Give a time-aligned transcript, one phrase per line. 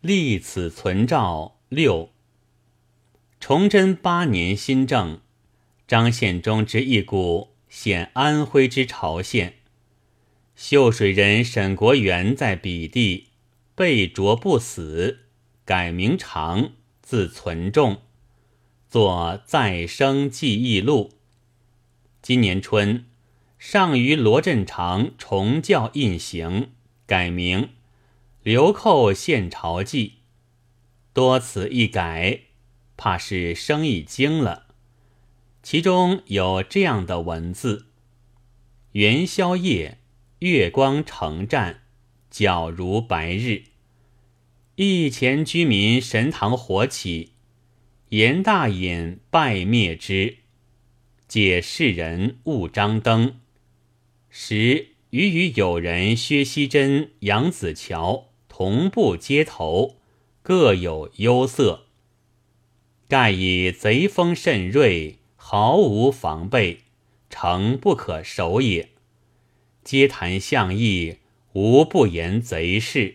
[0.00, 2.10] 立此存照六。
[3.38, 5.20] 崇祯八年新政，
[5.86, 9.56] 张献忠之一股显安徽之巢县。
[10.56, 13.28] 秀水人沈国元在彼地
[13.74, 15.26] 被捉不死，
[15.66, 16.72] 改名长，
[17.02, 18.00] 字存仲，
[18.88, 21.10] 作再生记忆录。
[22.22, 23.04] 今年春，
[23.58, 26.70] 上于罗振长重教印行，
[27.06, 27.68] 改名
[28.42, 30.20] 流寇献朝记。
[31.12, 32.40] 多此一改，
[32.96, 34.68] 怕是生意精了。
[35.62, 37.86] 其中有这样的文字：
[38.92, 39.98] 元宵夜。
[40.40, 41.82] 月光城战，
[42.32, 43.64] 皎如白日。
[44.76, 47.32] 一前居民神堂火起，
[48.08, 50.38] 严大隐拜灭之，
[51.28, 53.40] 解世人勿张灯。
[54.30, 58.29] 时余与友人薛熙珍、杨子乔
[58.60, 59.96] 同步街头，
[60.42, 61.86] 各有忧色。
[63.08, 66.80] 盖以贼风甚锐，毫无防备，
[67.30, 68.90] 诚不可守也。
[69.82, 71.16] 皆谈相议，
[71.54, 73.14] 无不言贼事，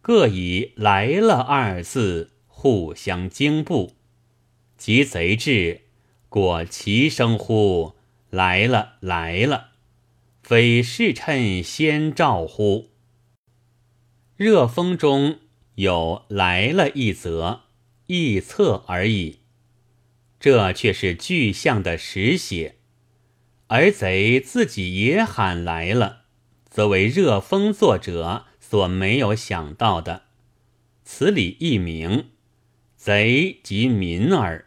[0.00, 3.94] 各以来了二字互相惊怖。
[4.76, 5.80] 及贼至，
[6.28, 7.94] 果齐声呼
[8.30, 9.70] 来了来了，
[10.40, 12.90] 非是趁先召乎？
[14.38, 15.40] 热风中
[15.74, 17.62] 有来了一则，
[18.06, 19.40] 一策而已。
[20.38, 22.76] 这却是具象的实写。
[23.66, 26.26] 而贼自己也喊来了，
[26.70, 30.26] 则为热风作者所没有想到的。
[31.02, 32.26] 此理一明，
[32.94, 34.66] 贼即民耳，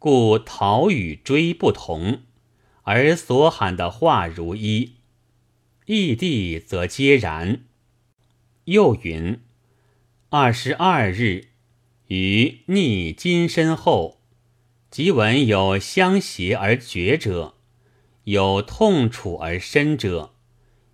[0.00, 2.22] 故逃与追不同，
[2.82, 4.94] 而所喊的话如一。
[5.84, 7.60] 异地则皆然。
[8.66, 9.38] 又云：
[10.30, 11.50] 二十二日，
[12.08, 14.20] 于逆金身后，
[14.90, 17.54] 即闻有相携而绝者。
[18.24, 20.34] 有痛楚而深者，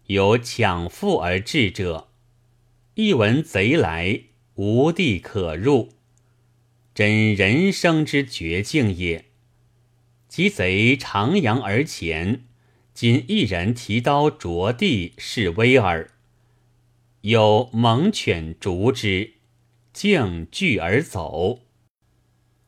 [0.09, 2.09] 有抢富而至者。
[2.93, 4.25] 一闻贼来，
[4.57, 5.95] 无地可入，
[6.95, 9.25] 真人生之绝境也。
[10.29, 12.45] 及贼徜徉而前，
[12.93, 16.11] 仅一人提刀着地示威耳。
[17.23, 19.33] 有猛犬逐之，
[19.93, 21.61] 径拒而走。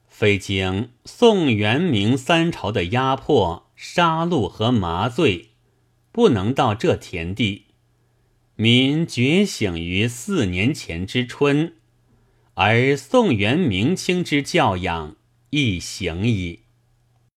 [0.09, 3.63] 非经宋元明三朝的压迫。
[3.77, 5.51] 杀戮和麻醉
[6.13, 7.67] 不能到这田地，
[8.55, 11.75] 民觉醒于四年前之春，
[12.55, 15.17] 而宋元明清之教养
[15.51, 16.61] 亦行矣。